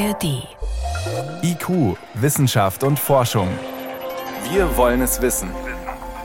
[0.00, 0.48] ARD.
[1.42, 3.48] IQ, Wissenschaft und Forschung.
[4.50, 5.50] Wir wollen es wissen.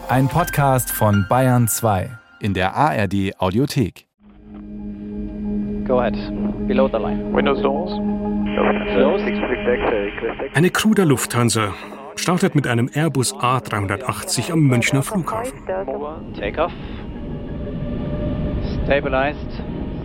[0.08, 2.10] Ein Podcast von Bayern 2
[2.40, 4.08] in der ARD Audiothek.
[5.86, 6.16] Go ahead.
[6.68, 7.34] Below the line.
[7.34, 7.92] Windows doors.
[10.54, 11.74] Eine Crew der Lufthansa
[12.16, 15.66] startet mit einem Airbus A380 am Münchner Flughafen.
[16.40, 16.72] Take off.
[18.86, 19.64] Stabilized.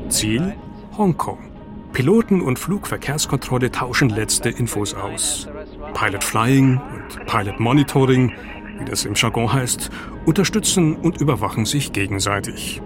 [0.08, 0.54] Ziel
[0.98, 1.49] Hongkong.
[1.92, 5.48] Piloten und Flugverkehrskontrolle tauschen letzte Infos aus.
[5.92, 8.32] Pilot Flying und Pilot Monitoring,
[8.78, 9.90] wie das im Jargon heißt,
[10.24, 12.80] unterstützen und überwachen sich gegenseitig.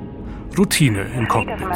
[0.57, 1.67] Routine im Cockpit.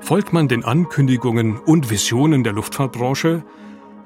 [0.00, 3.44] Folgt man den Ankündigungen und Visionen der Luftfahrtbranche,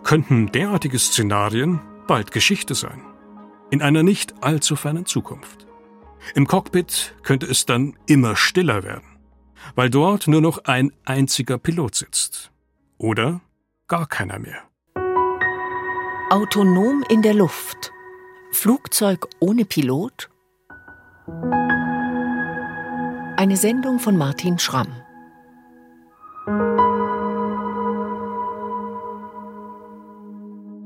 [0.03, 3.01] könnten derartige Szenarien bald Geschichte sein.
[3.71, 5.67] In einer nicht allzu fernen Zukunft.
[6.35, 9.12] Im Cockpit könnte es dann immer stiller werden
[9.75, 12.51] weil dort nur noch ein einziger Pilot sitzt.
[12.99, 13.41] Oder
[13.89, 14.63] gar keiner mehr.
[16.31, 17.93] Autonom in der Luft.
[18.53, 20.31] Flugzeug ohne Pilot?
[23.37, 24.89] Eine Sendung von Martin Schramm.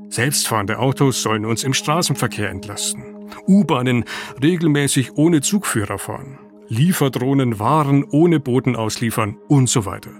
[0.09, 3.29] Selbstfahrende Autos sollen uns im Straßenverkehr entlasten.
[3.47, 4.05] U-Bahnen
[4.41, 6.39] regelmäßig ohne Zugführer fahren.
[6.69, 10.11] Lieferdrohnen Waren ohne Boden ausliefern und so weiter.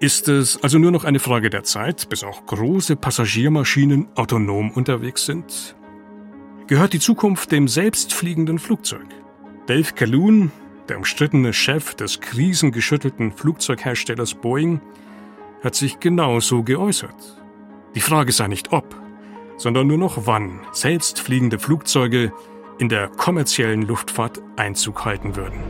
[0.00, 5.24] Ist es also nur noch eine Frage der Zeit, bis auch große Passagiermaschinen autonom unterwegs
[5.26, 5.76] sind?
[6.66, 9.06] Gehört die Zukunft dem selbstfliegenden Flugzeug?
[9.66, 10.52] Dave Calhoun,
[10.88, 14.80] der umstrittene Chef des krisengeschüttelten Flugzeugherstellers Boeing,
[15.62, 17.42] hat sich genauso geäußert.
[17.94, 18.94] Die Frage sei nicht ob,
[19.56, 22.32] sondern nur noch wann selbstfliegende Flugzeuge
[22.78, 25.60] in der kommerziellen Luftfahrt Einzug halten würden.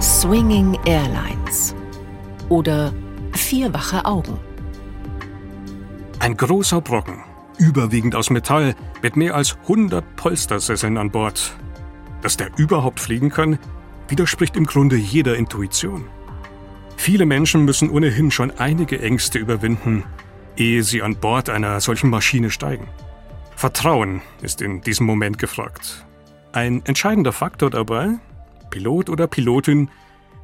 [0.00, 1.74] Swinging Airlines
[2.48, 2.92] oder
[3.32, 4.38] vier wache Augen.
[6.18, 7.22] Ein großer Brocken,
[7.58, 11.56] überwiegend aus Metall, mit mehr als 100 Polstersesseln an Bord.
[12.22, 13.58] Dass der überhaupt fliegen kann,
[14.08, 16.06] widerspricht im Grunde jeder Intuition.
[16.96, 20.04] Viele Menschen müssen ohnehin schon einige Ängste überwinden,
[20.56, 22.88] ehe sie an Bord einer solchen Maschine steigen.
[23.56, 26.04] Vertrauen ist in diesem Moment gefragt.
[26.52, 28.18] Ein entscheidender Faktor dabei,
[28.70, 29.90] Pilot oder Pilotin,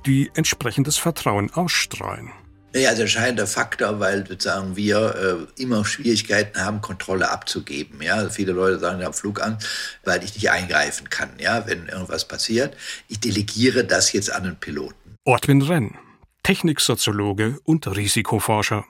[0.06, 2.30] die entsprechendes Vertrauen ausstrahlen.
[2.74, 8.00] Ja, also entscheidender Faktor, weil sozusagen wir äh, immer Schwierigkeiten haben, Kontrolle abzugeben.
[8.00, 9.66] Ja, also viele Leute sagen, ich habe Flugangst,
[10.04, 11.30] weil ich nicht eingreifen kann.
[11.38, 12.76] Ja, wenn irgendwas passiert,
[13.08, 15.16] ich delegiere das jetzt an den Piloten.
[15.24, 15.98] Ortwin Renn,
[16.44, 18.84] Techniksoziologe und Risikoforscher.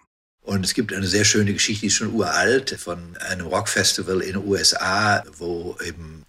[0.51, 4.33] Und es gibt eine sehr schöne Geschichte, die ist schon uralt, von einem Rockfestival in
[4.33, 6.25] den USA, wo eben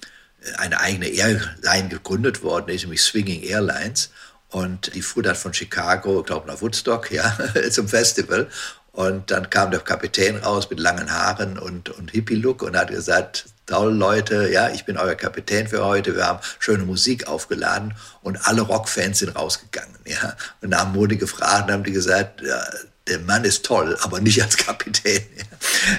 [0.57, 4.11] eine eigene Airline gegründet worden ist, nämlich Swinging Airlines.
[4.49, 7.35] Und die fuhr dann von Chicago, ich glaube nach Woodstock, ja,
[7.71, 8.47] zum Festival.
[8.91, 13.45] Und dann kam der Kapitän raus mit langen Haaren und, und Hippie-Look und hat gesagt,
[13.65, 18.37] toll Leute, ja, ich bin euer Kapitän für heute, wir haben schöne Musik aufgeladen und
[18.47, 20.37] alle Rockfans sind rausgegangen, ja.
[20.61, 22.63] Und haben Mode gefragt und haben die gesagt, ja,
[23.11, 25.21] der Mann ist toll, aber nicht als Kapitän.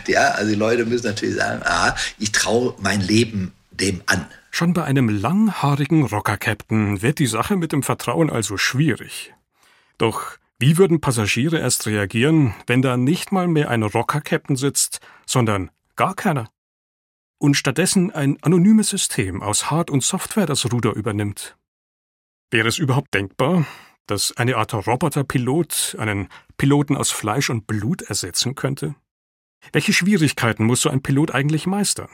[0.08, 4.26] Ja, also die Leute müssen natürlich sagen, ah, ich traue mein Leben dem an.
[4.50, 9.32] Schon bei einem langhaarigen Rocker-Captain wird die Sache mit dem Vertrauen also schwierig.
[9.98, 15.70] Doch wie würden Passagiere erst reagieren, wenn da nicht mal mehr ein Rocker-Captain sitzt, sondern
[15.96, 16.50] gar keiner?
[17.38, 21.56] Und stattdessen ein anonymes System aus Hard- und Software das Ruder übernimmt?
[22.50, 23.66] Wäre es überhaupt denkbar,
[24.06, 28.94] dass eine Art Roboterpilot einen Piloten aus Fleisch und Blut ersetzen könnte?
[29.72, 32.10] Welche Schwierigkeiten muss so ein Pilot eigentlich meistern?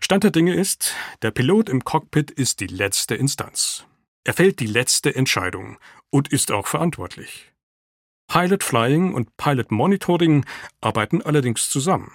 [0.00, 3.86] Stand der Dinge ist, der Pilot im Cockpit ist die letzte Instanz.
[4.24, 5.78] Er fällt die letzte Entscheidung
[6.10, 7.52] und ist auch verantwortlich.
[8.28, 10.44] Pilot Flying und Pilot Monitoring
[10.80, 12.10] arbeiten allerdings zusammen.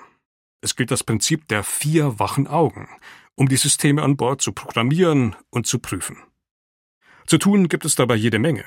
[0.61, 2.90] Es gilt das Prinzip der vier wachen Augen,
[3.35, 6.17] um die Systeme an Bord zu programmieren und zu prüfen.
[7.31, 8.66] Zu tun gibt es dabei jede Menge.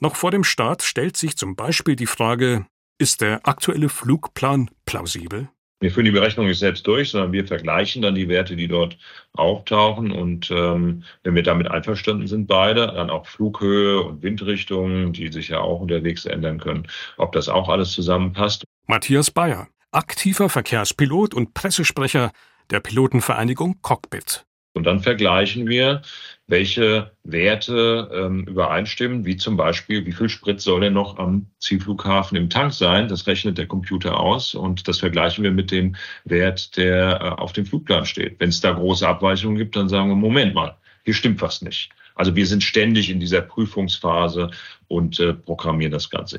[0.00, 2.66] Noch vor dem Start stellt sich zum Beispiel die Frage,
[2.98, 5.48] ist der aktuelle Flugplan plausibel?
[5.78, 8.98] Wir führen die Berechnung nicht selbst durch, sondern wir vergleichen dann die Werte, die dort
[9.34, 10.10] auftauchen.
[10.10, 15.50] Und ähm, wenn wir damit einverstanden sind, beide, dann auch Flughöhe und Windrichtungen, die sich
[15.50, 16.88] ja auch unterwegs ändern können,
[17.18, 18.64] ob das auch alles zusammenpasst.
[18.88, 22.32] Matthias Bayer, aktiver Verkehrspilot und Pressesprecher
[22.68, 24.44] der Pilotenvereinigung Cockpit.
[24.74, 26.02] Und dann vergleichen wir,
[26.46, 32.36] welche Werte ähm, übereinstimmen, wie zum Beispiel, wie viel Sprit soll denn noch am Zielflughafen
[32.36, 33.08] im Tank sein?
[33.08, 37.52] Das rechnet der Computer aus und das vergleichen wir mit dem Wert, der äh, auf
[37.52, 38.38] dem Flugplan steht.
[38.40, 41.90] Wenn es da große Abweichungen gibt, dann sagen wir, Moment mal, hier stimmt was nicht.
[42.14, 44.50] Also wir sind ständig in dieser Prüfungsphase
[44.88, 46.38] und äh, programmieren das Ganze.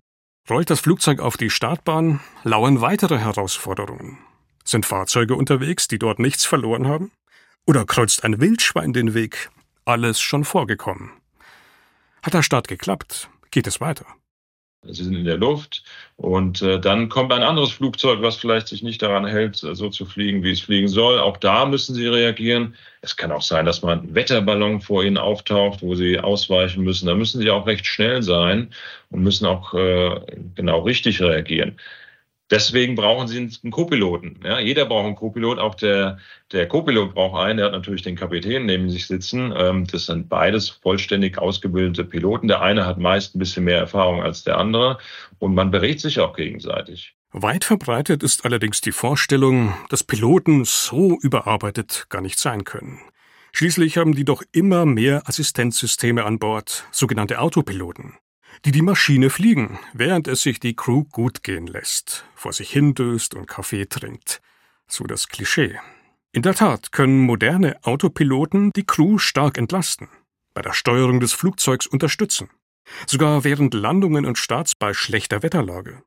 [0.49, 4.17] Rollt das Flugzeug auf die Startbahn, lauern weitere Herausforderungen.
[4.65, 7.11] Sind Fahrzeuge unterwegs, die dort nichts verloren haben?
[7.65, 9.49] Oder kreuzt ein Wildschwein den Weg?
[9.85, 11.11] Alles schon vorgekommen.
[12.21, 13.29] Hat der Start geklappt?
[13.51, 14.05] Geht es weiter?
[14.85, 15.83] Sie sind in der Luft
[16.17, 19.89] und äh, dann kommt ein anderes Flugzeug, was vielleicht sich nicht daran hält, äh, so
[19.89, 21.19] zu fliegen, wie es fliegen soll.
[21.19, 22.75] Auch da müssen Sie reagieren.
[23.01, 27.07] Es kann auch sein, dass mal ein Wetterballon vor Ihnen auftaucht, wo Sie ausweichen müssen.
[27.07, 28.69] Da müssen Sie auch recht schnell sein
[29.09, 30.19] und müssen auch äh,
[30.55, 31.77] genau richtig reagieren.
[32.53, 34.39] Deswegen brauchen Sie einen Co-Piloten.
[34.43, 36.19] Ja, jeder braucht einen Co-Pilot, auch der,
[36.51, 39.51] der Co-Pilot braucht einen, der hat natürlich den Kapitän neben sich sitzen.
[39.57, 42.47] Ähm, das sind beides vollständig ausgebildete Piloten.
[42.47, 44.99] Der eine hat meist ein bisschen mehr Erfahrung als der andere
[45.39, 47.15] und man berät sich auch gegenseitig.
[47.31, 52.99] Weit verbreitet ist allerdings die Vorstellung, dass Piloten so überarbeitet gar nicht sein können.
[53.51, 58.13] Schließlich haben die doch immer mehr Assistenzsysteme an Bord, sogenannte Autopiloten
[58.65, 63.33] die die Maschine fliegen, während es sich die Crew gut gehen lässt, vor sich hindöst
[63.33, 64.41] und Kaffee trinkt.
[64.87, 65.79] So das Klischee.
[66.31, 70.09] In der Tat können moderne Autopiloten die Crew stark entlasten,
[70.53, 72.49] bei der Steuerung des Flugzeugs unterstützen,
[73.05, 76.01] sogar während Landungen und Starts bei schlechter Wetterlage.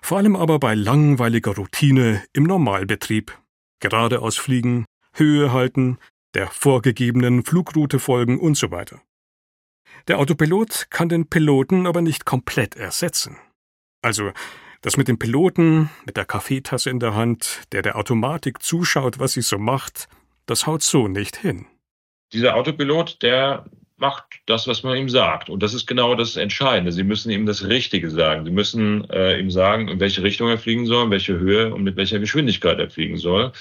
[0.00, 3.38] Vor allem aber bei langweiliger Routine im Normalbetrieb,
[3.80, 5.98] geradeaus fliegen, Höhe halten,
[6.34, 9.00] der vorgegebenen Flugroute folgen und so weiter.
[10.08, 13.36] Der Autopilot kann den Piloten aber nicht komplett ersetzen.
[14.02, 14.32] Also,
[14.80, 19.32] das mit dem Piloten, mit der Kaffeetasse in der Hand, der der Automatik zuschaut, was
[19.32, 20.08] sie so macht,
[20.46, 21.66] das haut so nicht hin.
[22.32, 23.64] Dieser Autopilot, der
[23.96, 25.48] macht das, was man ihm sagt.
[25.48, 26.90] Und das ist genau das Entscheidende.
[26.90, 28.44] Sie müssen ihm das Richtige sagen.
[28.44, 31.84] Sie müssen äh, ihm sagen, in welche Richtung er fliegen soll, in welche Höhe und
[31.84, 33.52] mit welcher Geschwindigkeit er fliegen soll.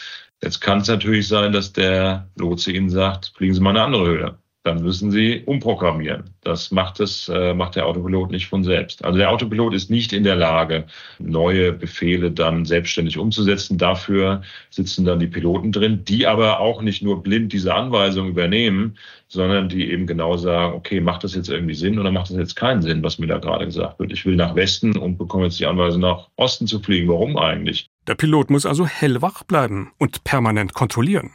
[0.41, 4.07] Jetzt kann es natürlich sein, dass der Lotse Ihnen sagt, fliegen Sie mal eine andere
[4.07, 6.23] Höhe dann müssen Sie umprogrammieren.
[6.41, 9.03] Das macht es, äh, macht der Autopilot nicht von selbst.
[9.03, 10.85] Also der Autopilot ist nicht in der Lage,
[11.17, 13.79] neue Befehle dann selbstständig umzusetzen.
[13.79, 18.97] Dafür sitzen dann die Piloten drin, die aber auch nicht nur blind diese Anweisung übernehmen,
[19.27, 22.55] sondern die eben genau sagen, okay, macht das jetzt irgendwie Sinn oder macht das jetzt
[22.55, 24.11] keinen Sinn, was mir da gerade gesagt wird?
[24.11, 27.07] Ich will nach Westen und bekomme jetzt die Anweisung, nach Osten zu fliegen.
[27.07, 27.89] Warum eigentlich?
[28.07, 31.31] Der Pilot muss also hellwach bleiben und permanent kontrollieren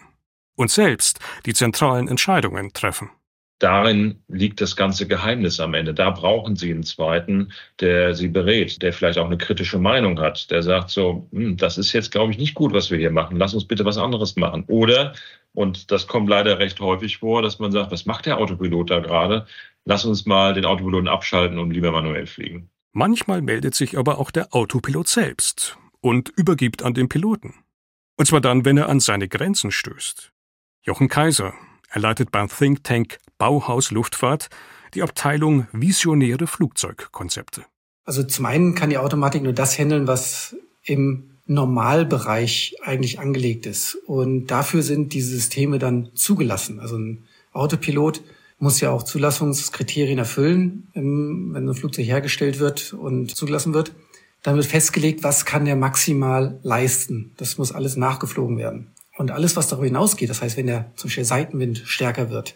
[0.57, 3.11] und selbst die zentralen Entscheidungen treffen.
[3.59, 5.95] Darin liegt das ganze Geheimnis am Ende.
[5.95, 10.51] Da brauchen Sie einen zweiten, der Sie berät, der vielleicht auch eine kritische Meinung hat,
[10.51, 13.39] der sagt so, hm, das ist jetzt, glaube ich, nicht gut, was wir hier machen.
[13.39, 14.65] Lass uns bitte was anderes machen.
[14.67, 15.15] Oder,
[15.55, 18.99] und das kommt leider recht häufig vor, dass man sagt, was macht der Autopilot da
[18.99, 19.47] gerade?
[19.87, 22.69] Lass uns mal den Autopiloten abschalten und lieber manuell fliegen.
[22.93, 27.55] Manchmal meldet sich aber auch der Autopilot selbst und übergibt an den Piloten.
[28.19, 30.33] Und zwar dann, wenn er an seine Grenzen stößt.
[30.87, 31.53] Jochen Kaiser.
[31.91, 34.49] Er leitet beim Think Tank Bauhaus Luftfahrt
[34.95, 37.65] die Abteilung Visionäre Flugzeugkonzepte.
[38.05, 40.55] Also zum einen kann die Automatik nur das handeln, was
[40.85, 43.97] im Normalbereich eigentlich angelegt ist.
[44.07, 46.79] Und dafür sind diese Systeme dann zugelassen.
[46.79, 48.23] Also ein Autopilot
[48.61, 53.93] muss ja auch Zulassungskriterien erfüllen, wenn ein Flugzeug hergestellt wird und zugelassen wird.
[54.45, 57.33] Dann wird festgelegt, was kann der maximal leisten.
[57.39, 58.93] Das muss alles nachgeflogen werden.
[59.17, 62.55] Und alles, was darüber hinausgeht, das heißt, wenn der zum Beispiel Seitenwind stärker wird,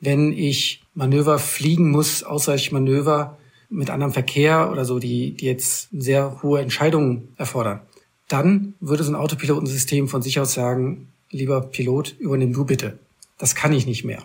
[0.00, 3.38] wenn ich Manöver fliegen muss, Ausweichmanöver
[3.70, 7.80] mit anderem Verkehr oder so, die, die jetzt sehr hohe Entscheidungen erfordern,
[8.28, 12.98] dann würde so ein Autopilotensystem von sich aus sagen, lieber Pilot, übernimm du bitte.
[13.38, 14.22] Das kann ich nicht mehr.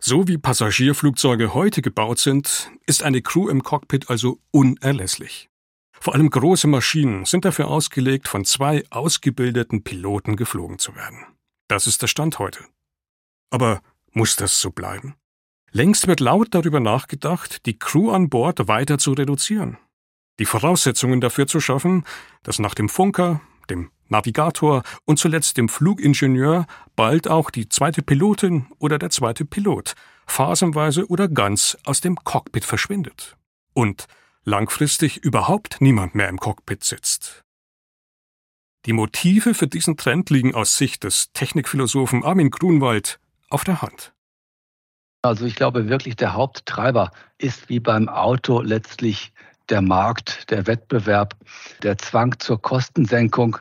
[0.00, 5.48] So wie Passagierflugzeuge heute gebaut sind, ist eine Crew im Cockpit also unerlässlich.
[6.02, 11.24] Vor allem große Maschinen sind dafür ausgelegt, von zwei ausgebildeten Piloten geflogen zu werden.
[11.68, 12.58] Das ist der Stand heute.
[13.50, 13.80] Aber
[14.10, 15.14] muss das so bleiben?
[15.70, 19.78] Längst wird laut darüber nachgedacht, die Crew an Bord weiter zu reduzieren.
[20.40, 22.04] Die Voraussetzungen dafür zu schaffen,
[22.42, 23.40] dass nach dem Funker,
[23.70, 26.66] dem Navigator und zuletzt dem Flugingenieur
[26.96, 29.94] bald auch die zweite Pilotin oder der zweite Pilot
[30.26, 33.36] phasenweise oder ganz aus dem Cockpit verschwindet.
[33.72, 34.08] Und
[34.44, 37.44] langfristig überhaupt niemand mehr im Cockpit sitzt.
[38.86, 44.12] Die Motive für diesen Trend liegen aus Sicht des Technikphilosophen Armin Grunwald auf der Hand.
[45.22, 49.32] Also ich glaube wirklich, der Haupttreiber ist wie beim Auto letztlich
[49.68, 51.36] der Markt, der Wettbewerb,
[51.84, 53.58] der Zwang zur Kostensenkung.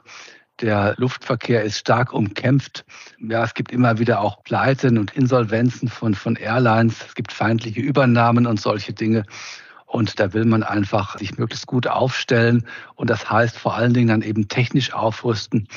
[0.59, 2.83] Der Luftverkehr ist stark umkämpft.
[3.19, 7.05] Ja, es gibt immer wieder auch Pleiten und Insolvenzen von, von Airlines.
[7.07, 9.25] Es gibt feindliche Übernahmen und solche Dinge.
[9.91, 12.65] Und da will man einfach sich möglichst gut aufstellen.
[12.95, 15.67] Und das heißt vor allen Dingen dann eben technisch aufrüsten.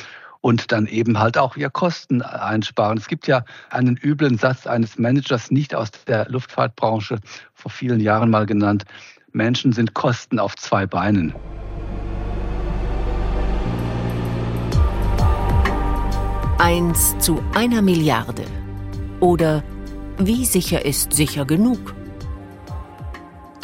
[0.41, 2.99] und dann eben halt auch ihr Kosten einsparen.
[2.99, 7.19] Es gibt ja einen üblen Satz eines Managers, nicht aus der Luftfahrtbranche,
[7.55, 8.85] vor vielen Jahren mal genannt.
[9.33, 11.35] Menschen sind Kosten auf zwei Beinen.
[16.59, 18.45] Eins zu einer Milliarde.
[19.21, 19.65] Oder
[20.19, 21.95] wie sicher ist sicher genug?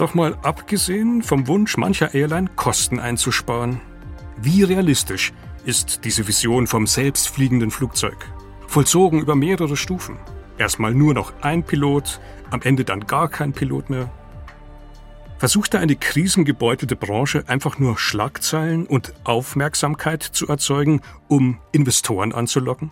[0.00, 3.82] Doch mal abgesehen vom Wunsch mancher Airline, Kosten einzusparen.
[4.40, 5.34] Wie realistisch
[5.66, 8.16] ist diese Vision vom selbstfliegenden Flugzeug?
[8.66, 10.16] Vollzogen über mehrere Stufen.
[10.56, 14.10] Erstmal nur noch ein Pilot, am Ende dann gar kein Pilot mehr.
[15.36, 22.90] Versuchte eine krisengebeutelte Branche einfach nur Schlagzeilen und Aufmerksamkeit zu erzeugen, um Investoren anzulocken?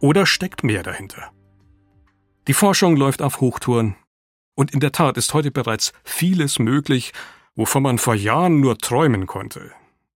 [0.00, 1.30] Oder steckt mehr dahinter?
[2.46, 3.96] Die Forschung läuft auf Hochtouren.
[4.56, 7.12] Und in der Tat ist heute bereits vieles möglich,
[7.54, 9.70] wovon man vor Jahren nur träumen konnte.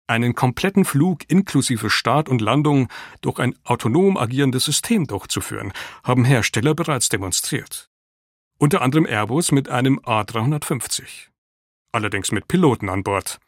[0.06, 2.88] Einen kompletten Flug inklusive Start und Landung
[3.20, 7.90] durch ein autonom agierendes System durchzuführen, haben Hersteller bereits demonstriert.
[8.56, 11.28] Unter anderem Airbus mit einem A350
[11.92, 13.38] allerdings mit Piloten an Bord,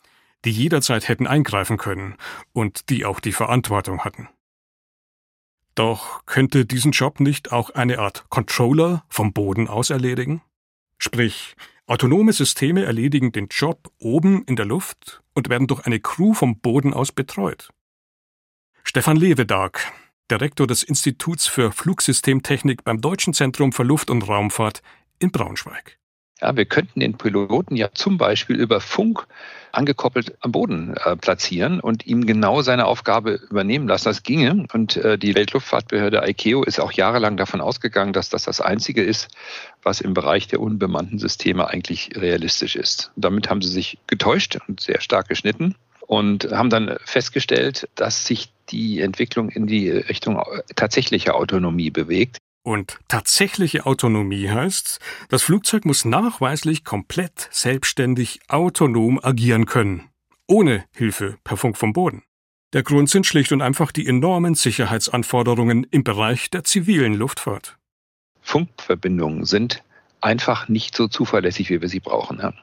[0.45, 2.17] die jederzeit hätten eingreifen können
[2.53, 4.29] und die auch die Verantwortung hatten.
[5.75, 10.43] Doch könnte diesen Job nicht auch eine Art Controller vom Boden aus erledigen?
[11.03, 16.35] Sprich, autonome Systeme erledigen den Job oben in der Luft und werden durch eine Crew
[16.35, 17.71] vom Boden aus betreut.
[18.85, 19.79] Stefan Lewedag,
[20.31, 24.83] Direktor des Instituts für Flugsystemtechnik beim Deutschen Zentrum für Luft- und Raumfahrt
[25.19, 26.00] in Braunschweig.
[26.41, 29.27] Ja, wir könnten den Piloten ja zum Beispiel über Funk
[29.73, 34.07] angekoppelt am Boden äh, platzieren und ihm genau seine Aufgabe übernehmen lassen.
[34.07, 34.67] Das ginge.
[34.73, 39.29] Und äh, die Weltluftfahrtbehörde ICAO ist auch jahrelang davon ausgegangen, dass das das Einzige ist,
[39.83, 43.13] was im Bereich der unbemannten Systeme eigentlich realistisch ist.
[43.17, 48.27] Und damit haben sie sich getäuscht und sehr stark geschnitten und haben dann festgestellt, dass
[48.27, 50.43] sich die Entwicklung in die Richtung
[50.75, 52.39] tatsächlicher Autonomie bewegt.
[52.63, 55.01] Und tatsächliche Autonomie heißt,
[55.31, 60.11] das Flugzeug muss nachweislich komplett selbstständig autonom agieren können,
[60.47, 62.23] ohne Hilfe per Funk vom Boden.
[62.73, 67.79] Der Grund sind schlicht und einfach die enormen Sicherheitsanforderungen im Bereich der zivilen Luftfahrt.
[68.43, 69.83] Funkverbindungen sind
[70.21, 72.41] einfach nicht so zuverlässig, wie wir sie brauchen.
[72.41, 72.55] Also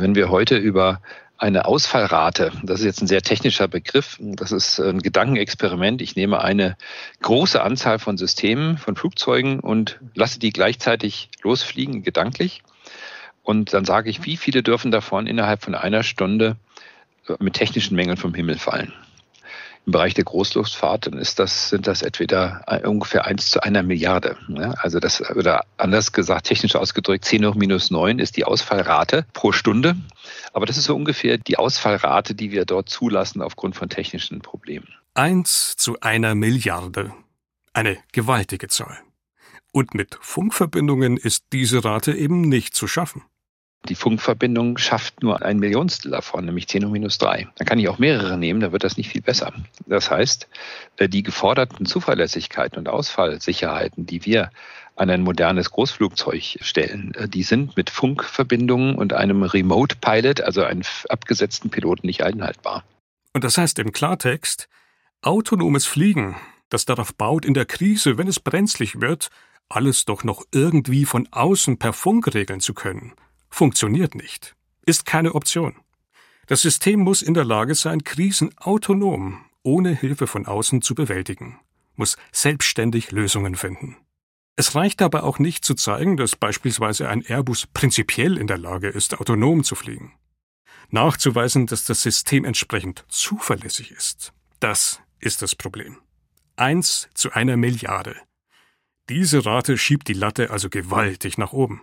[0.00, 1.00] wenn wir heute über
[1.36, 2.52] eine Ausfallrate.
[2.62, 4.16] Das ist jetzt ein sehr technischer Begriff.
[4.20, 6.00] Das ist ein Gedankenexperiment.
[6.00, 6.76] Ich nehme eine
[7.22, 12.62] große Anzahl von Systemen, von Flugzeugen und lasse die gleichzeitig losfliegen, gedanklich.
[13.42, 16.56] Und dann sage ich, wie viele dürfen davon innerhalb von einer Stunde
[17.38, 18.92] mit technischen Mängeln vom Himmel fallen.
[19.86, 24.36] Im Bereich der Großluftfahrt dann ist das, sind das entweder ungefähr eins zu einer Milliarde.
[24.48, 29.26] Ja, also das, oder anders gesagt, technisch ausgedrückt, 10 hoch minus 9 ist die Ausfallrate
[29.34, 29.96] pro Stunde.
[30.54, 34.88] Aber das ist so ungefähr die Ausfallrate, die wir dort zulassen aufgrund von technischen Problemen.
[35.12, 37.12] Eins zu einer Milliarde.
[37.72, 38.98] Eine gewaltige Zahl.
[39.72, 43.22] Und mit Funkverbindungen ist diese Rate eben nicht zu schaffen.
[43.88, 47.48] Die Funkverbindung schafft nur ein Millionstel davon, nämlich 10 hoch minus 3.
[47.56, 49.52] Dann kann ich auch mehrere nehmen, da wird das nicht viel besser.
[49.86, 50.48] Das heißt,
[50.96, 54.50] äh, die geforderten Zuverlässigkeiten und Ausfallsicherheiten, die wir
[54.96, 60.62] an ein modernes Großflugzeug stellen, äh, die sind mit Funkverbindungen und einem Remote Pilot, also
[60.62, 62.84] einem abgesetzten Piloten, nicht einhaltbar.
[63.34, 64.68] Und das heißt im Klartext,
[65.20, 66.36] autonomes Fliegen,
[66.70, 69.28] das darauf baut, in der Krise, wenn es brenzlig wird,
[69.68, 73.12] alles doch noch irgendwie von außen per Funk regeln zu können
[73.54, 75.76] funktioniert nicht, ist keine Option.
[76.46, 81.58] Das System muss in der Lage sein, Krisen autonom, ohne Hilfe von außen zu bewältigen,
[81.94, 83.96] muss selbstständig Lösungen finden.
[84.56, 88.88] Es reicht dabei auch nicht zu zeigen, dass beispielsweise ein Airbus prinzipiell in der Lage
[88.88, 90.12] ist, autonom zu fliegen.
[90.90, 95.98] Nachzuweisen, dass das System entsprechend zuverlässig ist, das ist das Problem.
[96.56, 98.16] Eins zu einer Milliarde.
[99.08, 101.82] Diese Rate schiebt die Latte also gewaltig nach oben.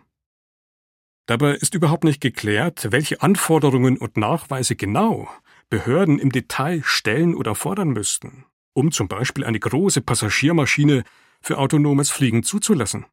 [1.26, 5.30] Dabei ist überhaupt nicht geklärt, welche Anforderungen und Nachweise genau
[5.70, 11.04] Behörden im Detail stellen oder fordern müssten, um zum Beispiel eine große Passagiermaschine
[11.42, 13.06] für autonomes Fliegen zuzulassen.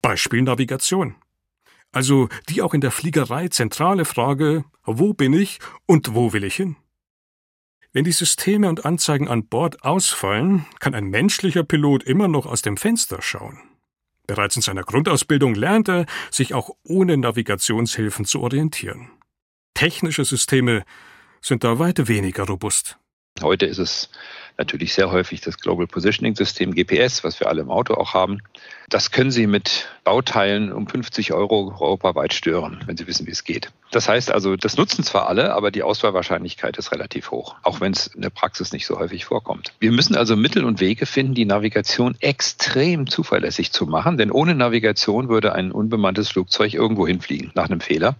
[0.00, 1.16] Beispiel Navigation.
[1.92, 6.56] Also die auch in der Fliegerei zentrale Frage, wo bin ich und wo will ich
[6.56, 6.76] hin?
[7.92, 12.62] Wenn die Systeme und Anzeigen an Bord ausfallen, kann ein menschlicher Pilot immer noch aus
[12.62, 13.60] dem Fenster schauen.
[14.30, 19.10] Bereits in seiner Grundausbildung lernt er, sich auch ohne Navigationshilfen zu orientieren.
[19.74, 20.84] Technische Systeme
[21.40, 22.99] sind da weit weniger robust.
[23.42, 24.10] Heute ist es
[24.60, 28.42] Natürlich sehr häufig das Global Positioning System GPS, was wir alle im Auto auch haben.
[28.90, 33.44] Das können Sie mit Bauteilen um 50 Euro europaweit stören, wenn Sie wissen, wie es
[33.44, 33.72] geht.
[33.90, 37.92] Das heißt also, das nutzen zwar alle, aber die Auswahlwahrscheinlichkeit ist relativ hoch, auch wenn
[37.92, 39.72] es in der Praxis nicht so häufig vorkommt.
[39.80, 44.54] Wir müssen also Mittel und Wege finden, die Navigation extrem zuverlässig zu machen, denn ohne
[44.54, 48.16] Navigation würde ein unbemanntes Flugzeug irgendwo hinfliegen nach einem Fehler.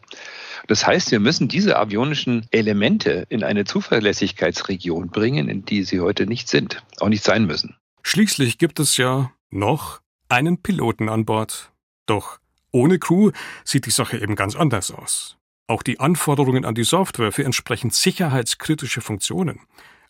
[0.66, 6.26] Das heißt, wir müssen diese avionischen Elemente in eine Zuverlässigkeitsregion bringen, in die sie heute
[6.26, 7.76] nicht sind, auch nicht sein müssen.
[8.02, 11.72] Schließlich gibt es ja noch einen Piloten an Bord.
[12.06, 12.38] Doch
[12.72, 13.32] ohne Crew
[13.64, 15.36] sieht die Sache eben ganz anders aus.
[15.66, 19.60] Auch die Anforderungen an die Software für entsprechend sicherheitskritische Funktionen,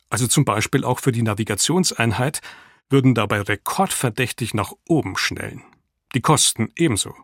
[0.08, 2.40] also zum Beispiel auch für die Navigationseinheit,
[2.88, 5.62] würden dabei rekordverdächtig nach oben schnellen.
[6.14, 7.14] Die Kosten ebenso.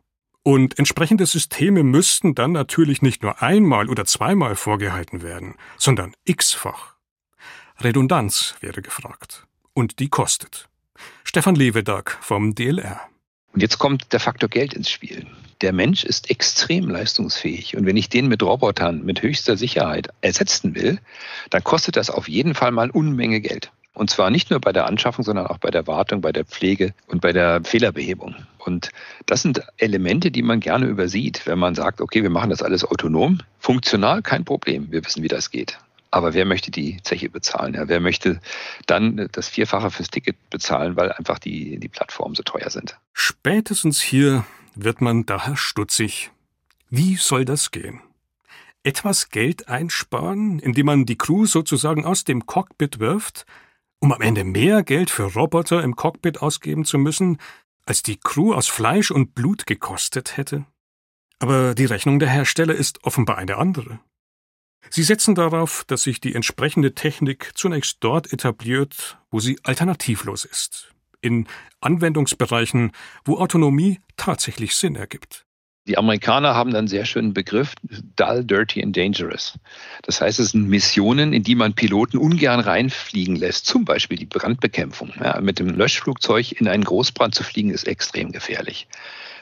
[0.46, 6.94] Und entsprechende Systeme müssten dann natürlich nicht nur einmal oder zweimal vorgehalten werden, sondern x-fach.
[7.80, 9.48] Redundanz wäre gefragt.
[9.72, 10.68] Und die kostet.
[11.24, 13.00] Stefan Levedag vom DLR.
[13.54, 15.26] Und jetzt kommt der Faktor Geld ins Spiel.
[15.62, 17.76] Der Mensch ist extrem leistungsfähig.
[17.76, 21.00] Und wenn ich den mit Robotern mit höchster Sicherheit ersetzen will,
[21.50, 23.72] dann kostet das auf jeden Fall mal Unmenge Geld.
[23.96, 26.92] Und zwar nicht nur bei der Anschaffung, sondern auch bei der Wartung, bei der Pflege
[27.06, 28.34] und bei der Fehlerbehebung.
[28.58, 28.90] Und
[29.24, 32.84] das sind Elemente, die man gerne übersieht, wenn man sagt, okay, wir machen das alles
[32.84, 33.38] autonom.
[33.58, 34.92] Funktional kein Problem.
[34.92, 35.78] Wir wissen, wie das geht.
[36.10, 37.72] Aber wer möchte die Zeche bezahlen?
[37.72, 38.38] Ja, wer möchte
[38.84, 42.98] dann das Vierfache fürs Ticket bezahlen, weil einfach die, die Plattformen so teuer sind?
[43.14, 46.30] Spätestens hier wird man daher stutzig.
[46.90, 48.02] Wie soll das gehen?
[48.82, 53.46] Etwas Geld einsparen, indem man die Crew sozusagen aus dem Cockpit wirft,
[54.00, 57.38] um am Ende mehr Geld für Roboter im Cockpit ausgeben zu müssen,
[57.84, 60.66] als die Crew aus Fleisch und Blut gekostet hätte?
[61.38, 64.00] Aber die Rechnung der Hersteller ist offenbar eine andere.
[64.90, 70.94] Sie setzen darauf, dass sich die entsprechende Technik zunächst dort etabliert, wo sie alternativlos ist,
[71.20, 71.48] in
[71.80, 72.92] Anwendungsbereichen,
[73.24, 75.45] wo Autonomie tatsächlich Sinn ergibt.
[75.86, 77.74] Die Amerikaner haben einen sehr schönen Begriff,
[78.16, 79.54] dull, dirty and dangerous.
[80.02, 83.66] Das heißt, es sind Missionen, in die man Piloten ungern reinfliegen lässt.
[83.66, 85.12] Zum Beispiel die Brandbekämpfung.
[85.22, 88.88] Ja, mit dem Löschflugzeug in einen Großbrand zu fliegen, ist extrem gefährlich.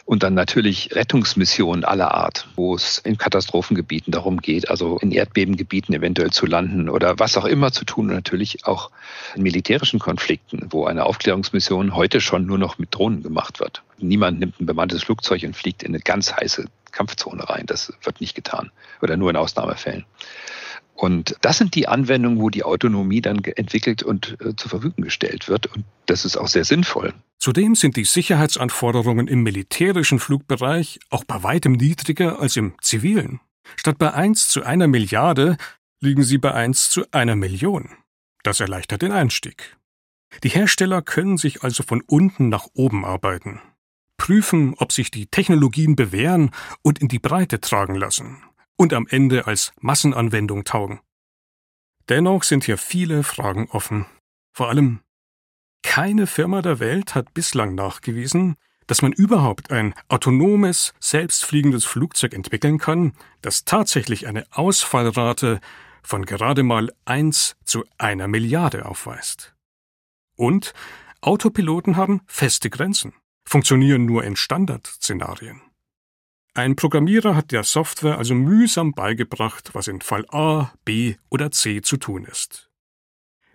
[0.06, 5.94] Und dann natürlich Rettungsmissionen aller Art, wo es in Katastrophengebieten darum geht, also in Erdbebengebieten
[5.94, 8.10] eventuell zu landen oder was auch immer zu tun.
[8.10, 8.90] Und natürlich auch
[9.34, 13.82] in militärischen Konflikten, wo eine Aufklärungsmission heute schon nur noch mit Drohnen gemacht wird.
[13.96, 17.64] Niemand nimmt ein bemanntes Flugzeug und fliegt in eine ganz heiße Kampfzone rein.
[17.66, 20.04] Das wird nicht getan oder nur in Ausnahmefällen.
[20.94, 25.48] Und das sind die Anwendungen, wo die Autonomie dann entwickelt und äh, zur Verfügung gestellt
[25.48, 25.66] wird.
[25.66, 27.12] Und das ist auch sehr sinnvoll.
[27.38, 33.40] Zudem sind die Sicherheitsanforderungen im militärischen Flugbereich auch bei weitem niedriger als im zivilen.
[33.76, 35.56] Statt bei 1 zu einer Milliarde
[36.00, 37.90] liegen sie bei 1 zu einer Million.
[38.44, 39.76] Das erleichtert den Einstieg.
[40.42, 43.60] Die Hersteller können sich also von unten nach oben arbeiten,
[44.16, 46.50] prüfen, ob sich die Technologien bewähren
[46.82, 48.42] und in die Breite tragen lassen
[48.76, 51.00] und am Ende als Massenanwendung taugen.
[52.08, 54.06] Dennoch sind hier viele Fragen offen.
[54.52, 55.00] Vor allem,
[55.82, 58.56] keine Firma der Welt hat bislang nachgewiesen,
[58.86, 65.60] dass man überhaupt ein autonomes, selbstfliegendes Flugzeug entwickeln kann, das tatsächlich eine Ausfallrate
[66.02, 69.54] von gerade mal 1 zu einer Milliarde aufweist.
[70.36, 70.74] Und
[71.22, 73.14] Autopiloten haben feste Grenzen,
[73.46, 75.62] funktionieren nur in Standardszenarien.
[76.56, 81.82] Ein Programmierer hat der Software also mühsam beigebracht, was in Fall A, B oder C
[81.82, 82.70] zu tun ist.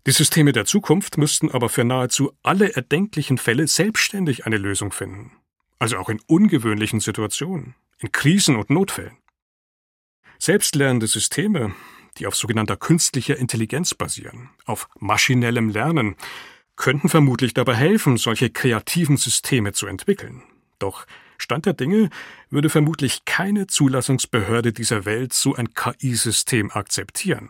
[0.06, 5.32] Die Systeme der Zukunft müssten aber für nahezu alle erdenklichen Fälle selbstständig eine Lösung finden,
[5.78, 9.18] also auch in ungewöhnlichen Situationen, in Krisen und Notfällen.
[10.38, 11.74] Selbstlernende Systeme,
[12.18, 16.18] die auf sogenannter künstlicher Intelligenz basieren, auf maschinellem Lernen,
[16.76, 20.44] könnten vermutlich dabei helfen, solche kreativen Systeme zu entwickeln.
[20.80, 21.06] Doch
[21.42, 22.10] Stand der Dinge
[22.50, 27.50] würde vermutlich keine Zulassungsbehörde dieser Welt so ein KI-System akzeptieren.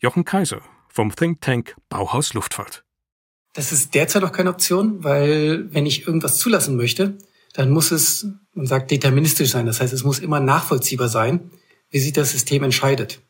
[0.00, 2.84] Jochen Kaiser vom Think Tank Bauhaus Luftfahrt.
[3.54, 7.18] Das ist derzeit noch keine Option, weil wenn ich irgendwas zulassen möchte,
[7.54, 9.66] dann muss es, man sagt, deterministisch sein.
[9.66, 11.50] Das heißt, es muss immer nachvollziehbar sein,
[11.90, 13.20] wie sich das System entscheidet.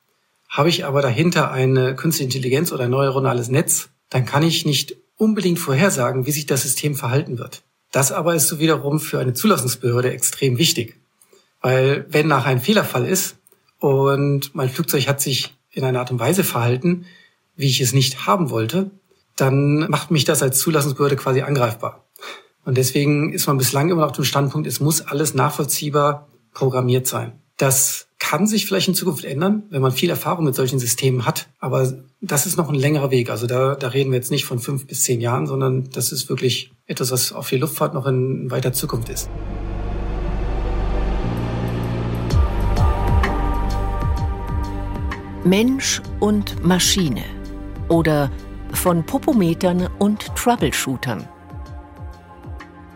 [0.48, 4.96] Habe ich aber dahinter eine künstliche Intelligenz oder ein neuronales Netz, dann kann ich nicht
[5.16, 7.62] unbedingt vorhersagen, wie sich das System verhalten wird.
[7.92, 11.00] Das aber ist so wiederum für eine Zulassungsbehörde extrem wichtig.
[11.60, 13.36] Weil wenn nach ein Fehlerfall ist
[13.78, 17.06] und mein Flugzeug hat sich in einer Art und Weise verhalten,
[17.56, 18.90] wie ich es nicht haben wollte,
[19.36, 22.04] dann macht mich das als Zulassungsbehörde quasi angreifbar.
[22.64, 27.06] Und deswegen ist man bislang immer noch auf dem Standpunkt, es muss alles nachvollziehbar programmiert
[27.06, 27.40] sein.
[27.56, 31.48] Das kann sich vielleicht in Zukunft ändern, wenn man viel Erfahrung mit solchen Systemen hat.
[31.60, 33.30] Aber das ist noch ein längerer Weg.
[33.30, 36.28] Also da, da reden wir jetzt nicht von fünf bis zehn Jahren, sondern das ist
[36.28, 39.30] wirklich etwas, was auf die Luftfahrt noch in weiter Zukunft ist.
[45.44, 47.24] Mensch und Maschine
[47.88, 48.30] oder
[48.72, 51.26] von Popometern und Troubleshootern.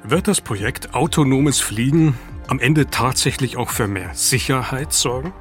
[0.04, 2.18] Wird das Projekt Autonomes Fliegen
[2.52, 5.32] am Ende tatsächlich auch für mehr Sicherheit sorgen?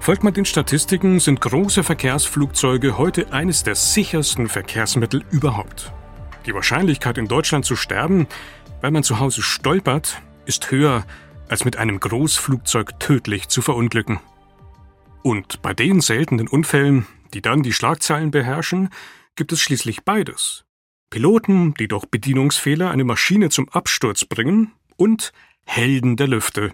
[0.00, 5.92] Folgt man den Statistiken, sind große Verkehrsflugzeuge heute eines der sichersten Verkehrsmittel überhaupt.
[6.46, 8.26] Die Wahrscheinlichkeit in Deutschland zu sterben,
[8.80, 11.06] weil man zu Hause stolpert, ist höher,
[11.48, 14.18] als mit einem Großflugzeug tödlich zu verunglücken.
[15.22, 18.88] Und bei den seltenen Unfällen, die dann die Schlagzeilen beherrschen,
[19.36, 20.64] gibt es schließlich beides.
[21.08, 25.32] Piloten, die durch Bedienungsfehler eine Maschine zum Absturz bringen, und
[25.72, 26.72] Helden der Lüfte,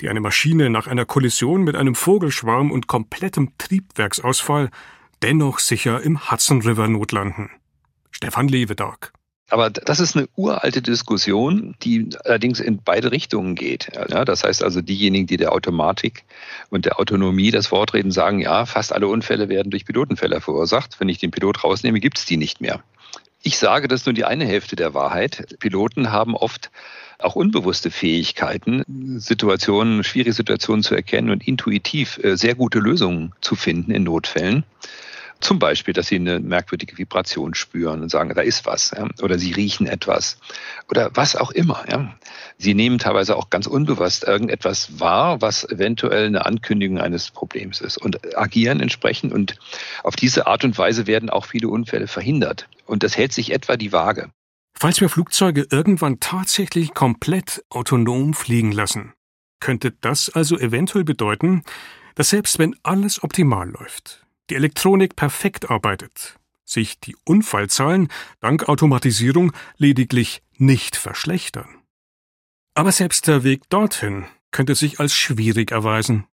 [0.00, 4.70] die eine Maschine nach einer Kollision mit einem Vogelschwarm und komplettem Triebwerksausfall
[5.22, 7.50] dennoch sicher im Hudson River notlanden.
[8.10, 9.12] Stefan Levedorg.
[9.50, 13.92] Aber das ist eine uralte Diskussion, die allerdings in beide Richtungen geht.
[13.94, 16.24] Ja, das heißt also, diejenigen, die der Automatik
[16.70, 20.98] und der Autonomie das Wort reden, sagen, ja, fast alle Unfälle werden durch Pilotenfälle verursacht.
[20.98, 22.82] Wenn ich den Pilot rausnehme, gibt es die nicht mehr.
[23.44, 25.54] Ich sage, das ist nur die eine Hälfte der Wahrheit.
[25.60, 26.72] Piloten haben oft
[27.24, 28.84] auch unbewusste Fähigkeiten,
[29.18, 34.64] Situationen, schwierige Situationen zu erkennen und intuitiv äh, sehr gute Lösungen zu finden in Notfällen.
[35.40, 38.92] Zum Beispiel, dass sie eine merkwürdige Vibration spüren und sagen, da ist was.
[38.96, 39.08] Ja?
[39.20, 40.38] Oder sie riechen etwas.
[40.88, 41.84] Oder was auch immer.
[41.90, 42.14] Ja?
[42.56, 47.98] Sie nehmen teilweise auch ganz unbewusst irgendetwas wahr, was eventuell eine Ankündigung eines Problems ist
[47.98, 49.34] und agieren entsprechend.
[49.34, 49.56] Und
[50.02, 52.68] auf diese Art und Weise werden auch viele Unfälle verhindert.
[52.86, 54.30] Und das hält sich etwa die Waage.
[54.76, 59.14] Falls wir Flugzeuge irgendwann tatsächlich komplett autonom fliegen lassen,
[59.60, 61.62] könnte das also eventuell bedeuten,
[62.16, 68.08] dass selbst wenn alles optimal läuft, die Elektronik perfekt arbeitet, sich die Unfallzahlen
[68.40, 71.68] dank Automatisierung lediglich nicht verschlechtern.
[72.74, 76.26] Aber selbst der Weg dorthin könnte sich als schwierig erweisen.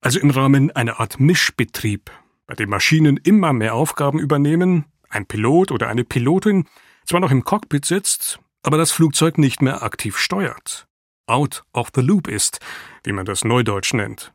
[0.00, 2.10] Also im Rahmen einer Art Mischbetrieb,
[2.46, 6.66] bei dem Maschinen immer mehr Aufgaben übernehmen, ein Pilot oder eine Pilotin
[7.08, 10.86] zwar noch im Cockpit sitzt, aber das Flugzeug nicht mehr aktiv steuert.
[11.26, 12.60] Out of the loop ist,
[13.04, 14.32] wie man das neudeutsch nennt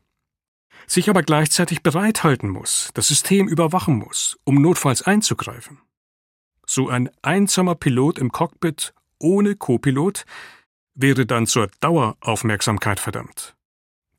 [0.86, 5.80] sich aber gleichzeitig bereithalten muss, das System überwachen muss, um notfalls einzugreifen.
[6.66, 10.24] So ein einsamer Pilot im Cockpit ohne Copilot
[10.94, 13.54] wäre dann zur Daueraufmerksamkeit verdammt.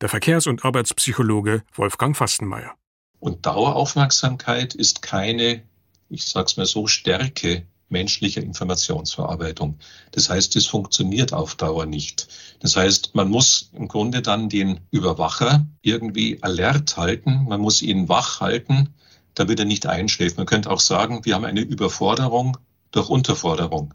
[0.02, 2.76] Der Verkehrs- und Arbeitspsychologe Wolfgang Fastenmeier.
[3.20, 5.63] Und Daueraufmerksamkeit ist keine,
[6.10, 9.78] ich sag's mal so, Stärke menschlicher Informationsverarbeitung.
[10.12, 12.28] Das heißt, es funktioniert auf Dauer nicht.
[12.60, 18.10] Das heißt, man muss im Grunde dann den Überwacher irgendwie alert halten, man muss ihn
[18.10, 18.93] wach halten,
[19.36, 20.38] damit er nicht einschläft.
[20.38, 22.58] Man könnte auch sagen, wir haben eine Überforderung
[22.91, 23.93] durch Unterforderung.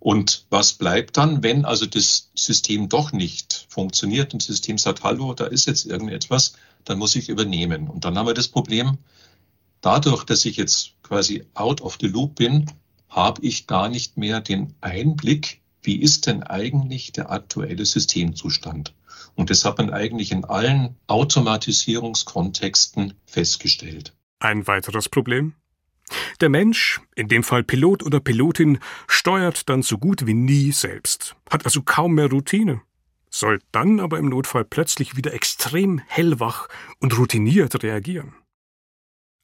[0.00, 5.02] Und was bleibt dann, wenn also das System doch nicht funktioniert und das System sagt,
[5.02, 7.88] hallo, da ist jetzt irgendetwas, dann muss ich übernehmen.
[7.88, 8.98] Und dann haben wir das Problem,
[9.80, 12.70] dadurch, dass ich jetzt quasi out of the loop bin,
[13.18, 18.94] habe ich gar nicht mehr den Einblick, wie ist denn eigentlich der aktuelle Systemzustand.
[19.34, 24.14] Und das hat man eigentlich in allen Automatisierungskontexten festgestellt.
[24.38, 25.54] Ein weiteres Problem?
[26.40, 28.78] Der Mensch, in dem Fall Pilot oder Pilotin,
[29.08, 32.82] steuert dann so gut wie nie selbst, hat also kaum mehr Routine,
[33.30, 36.68] soll dann aber im Notfall plötzlich wieder extrem hellwach
[37.00, 38.34] und routiniert reagieren.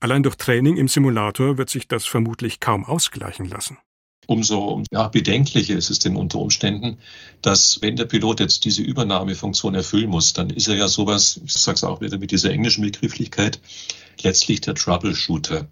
[0.04, 3.78] Allein durch Training im Simulator wird sich das vermutlich kaum ausgleichen lassen.
[4.26, 6.98] Umso ja, bedenklicher ist es denn unter Umständen,
[7.40, 11.54] dass wenn der Pilot jetzt diese Übernahmefunktion erfüllen muss, dann ist er ja sowas, ich
[11.54, 13.60] sage es auch wieder mit dieser englischen Begrifflichkeit,
[14.20, 15.68] letztlich der Troubleshooter.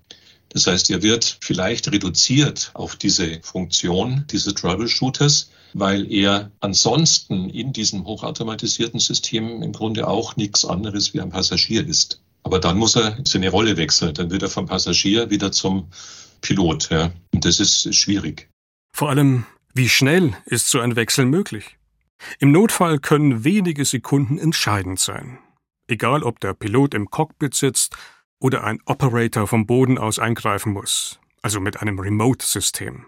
[0.49, 7.75] Das heißt, er wird vielleicht reduziert auf diese Funktion dieses Troubleshooters, weil er ansonsten in
[7.75, 12.23] diesem hochautomatisierten System im Grunde auch nichts anderes wie ein Passagier ist.
[12.43, 14.15] Aber dann muss er seine Rolle wechseln.
[14.15, 15.89] Dann wird er vom Passagier wieder zum
[16.41, 16.91] Pilot.
[16.91, 17.13] Ja.
[17.33, 18.49] Und das ist schwierig.
[18.95, 21.77] Vor allem, wie schnell ist so ein Wechsel möglich?
[22.39, 25.39] Im Notfall können wenige Sekunden entscheidend sein.
[25.89, 27.97] Egal, ob der Pilot im Cockpit sitzt
[28.39, 33.07] oder ein Operator vom Boden aus eingreifen muss, also mit einem Remote-System.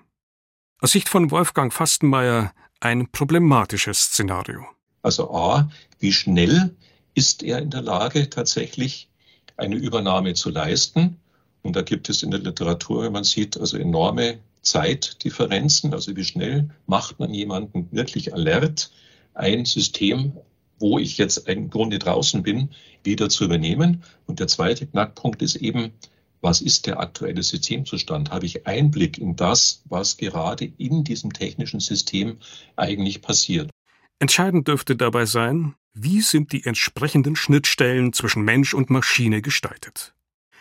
[0.81, 4.67] Aus Sicht von Wolfgang Fastenmeier ein problematisches Szenario.
[5.03, 6.77] Also A, wie schnell
[7.15, 9.09] ist er in der Lage, tatsächlich
[9.57, 11.19] eine Übernahme zu leisten.
[11.63, 15.93] Und da gibt es in der Literatur, wenn man sieht, also enorme Zeitdifferenzen.
[15.93, 18.91] Also wie schnell macht man jemanden wirklich alert,
[19.35, 20.33] ein System,
[20.79, 22.71] wo ich jetzt im Grunde draußen bin,
[23.03, 24.03] wieder zu übernehmen.
[24.27, 25.93] Und der zweite Knackpunkt ist eben,
[26.41, 28.31] was ist der aktuelle Systemzustand?
[28.31, 32.37] Habe ich Einblick in das, was gerade in diesem technischen System
[32.77, 33.71] eigentlich passiert?
[34.19, 40.15] Entscheidend dürfte dabei sein, wie sind die entsprechenden Schnittstellen zwischen Mensch und Maschine gestaltet?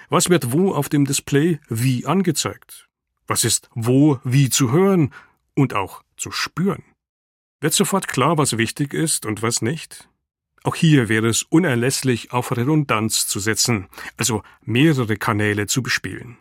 [0.09, 2.87] Was wird wo auf dem Display wie angezeigt?
[3.25, 5.11] Was ist wo wie zu hören
[5.55, 6.83] und auch zu spüren?
[7.61, 10.07] Wird sofort klar, was wichtig ist und was nicht?
[10.63, 16.37] Auch hier wäre es unerlässlich, auf Redundanz zu setzen, also mehrere Kanäle zu bespielen.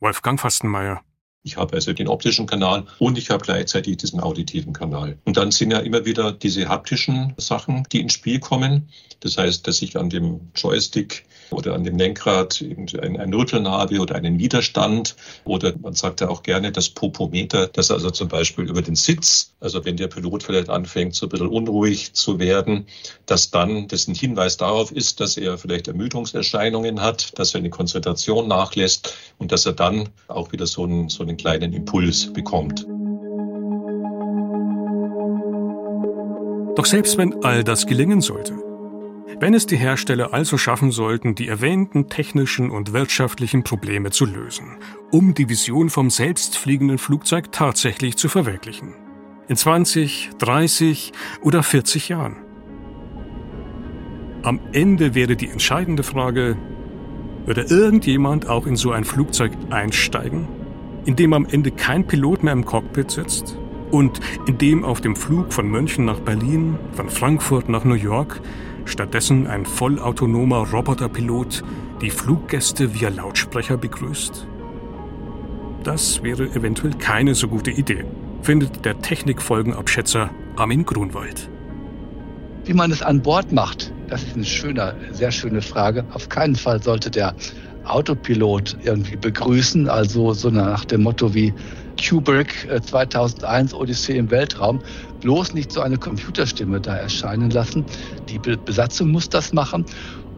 [0.00, 1.02] Wolfgang Fastenmeier.
[1.46, 5.18] Ich habe also den optischen Kanal und ich habe gleichzeitig diesen auditiven Kanal.
[5.26, 8.88] Und dann sind ja immer wieder diese haptischen Sachen, die ins Spiel kommen.
[9.20, 13.98] Das heißt, dass ich an dem Joystick oder an dem Lenkrad ein, ein Rütteln habe
[13.98, 15.16] oder einen Widerstand.
[15.44, 19.52] Oder man sagt ja auch gerne das Popometer, das also zum Beispiel über den Sitz,
[19.60, 22.86] also wenn der Pilot vielleicht anfängt, so ein bisschen unruhig zu werden,
[23.26, 28.48] dass dann das ein Hinweis darauf ist, dass er vielleicht Ermüdungserscheinungen hat, dass seine Konzentration
[28.48, 32.86] nachlässt und dass er dann auch wieder so einen, so einen kleinen Impuls bekommt.
[36.76, 38.73] Doch selbst wenn all das gelingen sollte,
[39.40, 44.78] wenn es die Hersteller also schaffen sollten, die erwähnten technischen und wirtschaftlichen Probleme zu lösen,
[45.10, 48.94] um die Vision vom selbstfliegenden Flugzeug tatsächlich zu verwirklichen.
[49.48, 52.36] In 20, 30 oder 40 Jahren.
[54.42, 56.56] Am Ende wäre die entscheidende Frage,
[57.46, 60.48] würde irgendjemand auch in so ein Flugzeug einsteigen,
[61.04, 63.58] in dem am Ende kein Pilot mehr im Cockpit sitzt
[63.90, 68.40] und in dem auf dem Flug von München nach Berlin, von Frankfurt nach New York
[68.84, 71.62] Stattdessen ein vollautonomer Roboterpilot
[72.00, 74.46] die Fluggäste via Lautsprecher begrüßt?
[75.82, 78.04] Das wäre eventuell keine so gute Idee,
[78.42, 81.50] findet der Technikfolgenabschätzer Armin Grunwald.
[82.64, 86.04] Wie man es an Bord macht, das ist eine schöne, sehr schöne Frage.
[86.12, 87.34] Auf keinen Fall sollte der
[87.84, 91.52] Autopilot irgendwie begrüßen, also so nach dem Motto wie
[92.06, 94.80] Kubrick 2001 äh, Odyssee im Weltraum
[95.20, 97.84] bloß nicht so eine Computerstimme da erscheinen lassen.
[98.28, 99.84] Die Besatzung muss das machen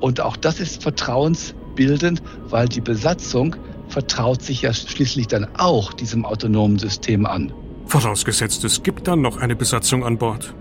[0.00, 3.56] und auch das ist vertrauensbildend, weil die Besatzung
[3.88, 7.52] vertraut sich ja schließlich dann auch diesem autonomen System an.
[7.86, 10.54] Vorausgesetzt, es gibt dann noch eine Besatzung an Bord.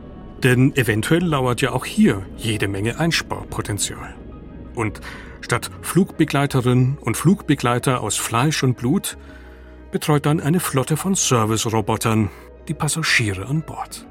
[0.44, 4.14] Denn eventuell lauert ja auch hier jede Menge Einsparpotenzial.
[4.76, 5.02] Und
[5.42, 9.18] statt Flugbegleiterinnen und Flugbegleiter aus Fleisch und Blut
[9.96, 12.30] betreut dann eine Flotte von Service-Robotern
[12.68, 14.06] die Passagiere an Bord.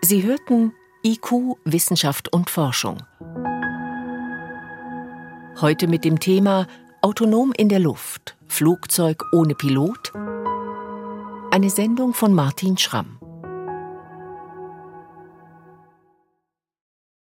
[0.00, 0.72] Sie hörten
[1.04, 3.02] IQ, Wissenschaft und Forschung.
[5.60, 6.68] Heute mit dem Thema
[7.00, 10.12] Autonom in der Luft, Flugzeug ohne Pilot.
[11.50, 13.18] Eine Sendung von Martin Schramm.